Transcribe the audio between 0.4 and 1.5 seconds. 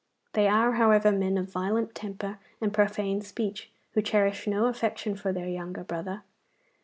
are, however, men